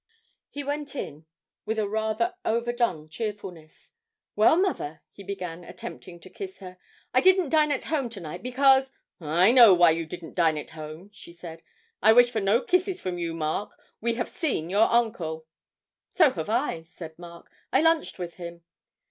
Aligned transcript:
He 0.49 0.63
went 0.63 0.95
in 0.95 1.27
with 1.63 1.77
a 1.77 1.87
rather 1.87 2.33
overdone 2.43 3.07
cheerfulness. 3.07 3.91
'Well, 4.35 4.55
mother,' 4.57 5.03
he 5.11 5.21
began, 5.21 5.63
attempting 5.63 6.19
to 6.21 6.29
kiss 6.31 6.57
her, 6.59 6.79
'I 7.13 7.21
didn't 7.21 7.49
dine 7.49 7.71
at 7.71 7.83
home 7.85 8.09
to 8.09 8.19
night 8.19 8.41
because' 8.41 8.91
'I 9.21 9.51
know 9.51 9.73
why 9.75 9.91
you 9.91 10.07
didn't 10.07 10.33
dine 10.33 10.57
at 10.57 10.71
home,' 10.71 11.11
she 11.13 11.31
said. 11.33 11.61
'I 12.01 12.13
wish 12.13 12.31
for 12.31 12.39
no 12.41 12.63
kisses 12.63 12.99
from 12.99 13.19
you, 13.19 13.35
Mark. 13.35 13.77
We 14.01 14.15
have 14.15 14.27
seen 14.27 14.71
your 14.71 14.89
uncle.' 14.91 15.45
'So 16.09 16.31
have 16.31 16.49
I,' 16.49 16.81
said 16.81 17.19
Mark; 17.19 17.51
'I 17.71 17.81
lunched 17.81 18.17
with 18.17 18.37
him.' 18.37 18.63